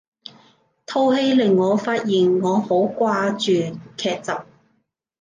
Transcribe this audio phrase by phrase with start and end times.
[0.87, 4.31] 套戲令我發現我好掛住劇集